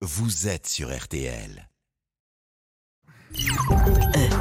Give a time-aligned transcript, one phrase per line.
[0.00, 1.68] vous êtes sur RTL.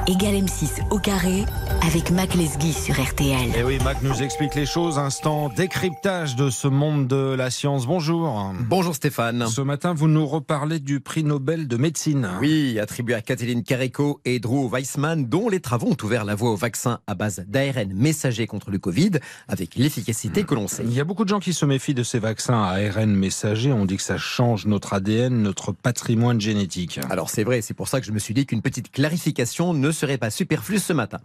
[0.09, 1.43] Égale M6 au carré
[1.85, 3.53] avec Mac Lesguy sur RTL.
[3.57, 4.97] Et oui, Mac nous explique les choses.
[4.97, 7.85] Instant décryptage de ce monde de la science.
[7.85, 8.53] Bonjour.
[8.69, 9.47] Bonjour Stéphane.
[9.47, 12.29] Ce matin, vous nous reparlez du prix Nobel de médecine.
[12.39, 16.51] Oui, attribué à Kathleen Carico et Drew Weissman, dont les travaux ont ouvert la voie
[16.51, 19.11] au vaccin à base d'ARN messager contre le Covid,
[19.49, 20.83] avec l'efficacité que l'on sait.
[20.85, 23.73] Il y a beaucoup de gens qui se méfient de ces vaccins à ARN messager.
[23.73, 27.01] On dit que ça change notre ADN, notre patrimoine génétique.
[27.09, 29.96] Alors c'est vrai, c'est pour ça que je me suis dit qu'une petite clarification ne
[29.97, 31.19] serait pas superflue ce matin.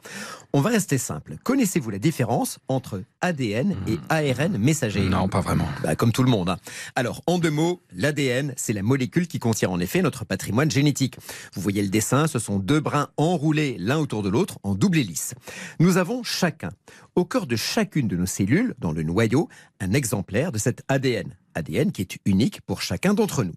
[0.52, 1.36] On va rester simple.
[1.44, 5.00] Connaissez-vous la différence entre ADN et ARN messager?
[5.00, 5.68] Non, pas vraiment.
[5.82, 6.48] Bah, comme tout le monde.
[6.50, 6.58] hein.
[6.96, 11.16] Alors, en deux mots, l'ADN, c'est la molécule qui contient en effet notre patrimoine génétique.
[11.54, 14.98] Vous voyez le dessin, ce sont deux brins enroulés l'un autour de l'autre en double
[14.98, 15.34] hélice.
[15.78, 16.70] Nous avons chacun,
[17.14, 19.48] au cœur de chacune de nos cellules, dans le noyau,
[19.80, 21.36] un exemplaire de cet ADN.
[21.54, 23.54] ADN qui est unique pour chacun d'entre nous.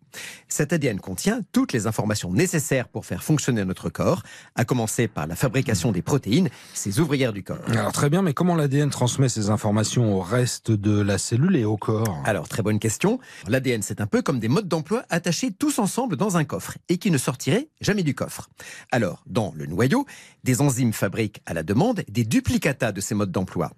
[0.47, 4.23] Cet ADN contient toutes les informations nécessaires pour faire fonctionner notre corps,
[4.55, 7.59] à commencer par la fabrication des protéines, ces ouvrières du corps.
[7.67, 11.65] Alors très bien, mais comment l'ADN transmet ces informations au reste de la cellule et
[11.65, 12.21] au corps?
[12.25, 13.19] Alors, très bonne question.
[13.47, 16.97] L'ADN, c'est un peu comme des modes d'emploi attachés tous ensemble dans un coffre et
[16.97, 18.49] qui ne sortiraient jamais du coffre.
[18.91, 20.05] Alors, dans le noyau,
[20.43, 23.71] des enzymes fabriquent à la demande des duplicata de ces modes d'emploi.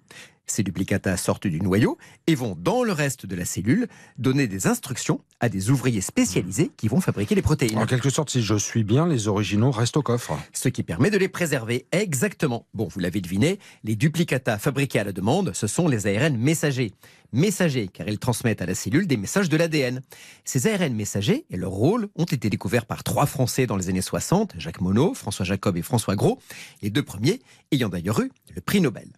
[0.50, 4.66] Ces duplicata sortent du noyau et vont dans le reste de la cellule donner des
[4.66, 7.78] instructions à des ouvriers spécialisés qui vont fabriquer les protéines.
[7.78, 10.38] En quelque sorte, si je suis bien, les originaux restent au coffre.
[10.52, 11.86] Ce qui permet de les préserver.
[11.92, 12.66] Exactement.
[12.74, 16.92] Bon, vous l'avez deviné, les duplicata fabriqués à la demande, ce sont les ARN messagers.
[17.32, 20.00] Messagers, car ils transmettent à la cellule des messages de l'ADN.
[20.44, 24.02] Ces ARN messagers et leur rôle ont été découverts par trois Français dans les années
[24.02, 26.38] 60, Jacques Monod, François Jacob et François Gros,
[26.80, 29.08] les deux premiers ayant d'ailleurs eu le prix Nobel.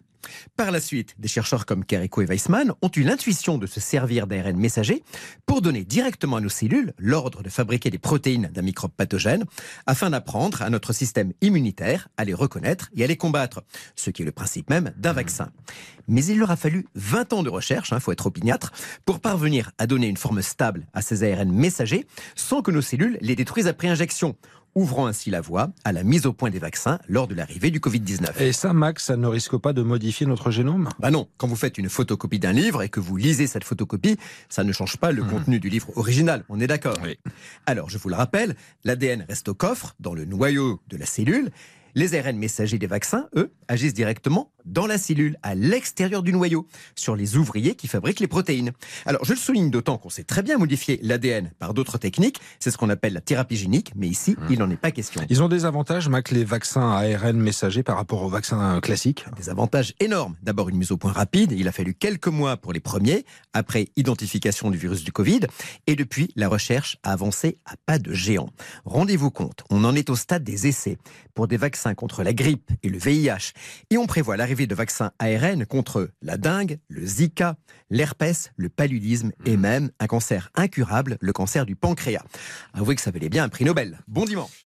[0.55, 4.27] Par la suite, des chercheurs comme Carico et Weissman ont eu l'intuition de se servir
[4.27, 5.03] d'ARN messager
[5.45, 9.45] pour donner directement à nos cellules l'ordre de fabriquer des protéines d'un microbe pathogène
[9.85, 13.63] afin d'apprendre à notre système immunitaire à les reconnaître et à les combattre,
[13.95, 15.51] ce qui est le principe même d'un vaccin.
[16.07, 18.71] Mais il leur a fallu 20 ans de recherche, il faut être opiniâtre,
[19.05, 23.17] pour parvenir à donner une forme stable à ces ARN messagers sans que nos cellules
[23.21, 24.35] les détruisent après injection
[24.75, 27.79] ouvrant ainsi la voie à la mise au point des vaccins lors de l'arrivée du
[27.79, 28.41] Covid-19.
[28.41, 30.89] Et ça, Max, ça ne risque pas de modifier notre génome?
[30.99, 34.17] Bah non, quand vous faites une photocopie d'un livre et que vous lisez cette photocopie,
[34.49, 37.17] ça ne change pas le contenu du livre original, on est d'accord Oui.
[37.65, 41.51] Alors, je vous le rappelle, l'ADN reste au coffre, dans le noyau de la cellule.
[41.93, 46.67] Les ARN messagers des vaccins, eux, agissent directement dans la cellule, à l'extérieur du noyau,
[46.95, 48.71] sur les ouvriers qui fabriquent les protéines.
[49.05, 52.39] Alors, je le souligne d'autant qu'on sait très bien modifier l'ADN par d'autres techniques.
[52.59, 55.21] C'est ce qu'on appelle la thérapie génique, mais ici, il n'en est pas question.
[55.29, 59.49] Ils ont des avantages, Mac, les vaccins ARN messagers par rapport aux vaccins classiques Des
[59.49, 60.35] avantages énormes.
[60.41, 61.51] D'abord, une mise au point rapide.
[61.51, 65.41] Il a fallu quelques mois pour les premiers, après identification du virus du Covid.
[65.87, 68.49] Et depuis, la recherche a avancé à pas de géant.
[68.85, 70.97] Rendez-vous compte, on en est au stade des essais
[71.33, 73.53] pour des vaccins contre la grippe et le VIH.
[73.89, 77.57] Et on prévoit l'arrivée de vaccins ARN contre la dengue, le Zika,
[77.89, 82.23] l'herpès, le paludisme et même un cancer incurable, le cancer du pancréas.
[82.73, 83.99] Avouez que ça valait bien un prix Nobel.
[84.07, 84.70] Bon dimanche.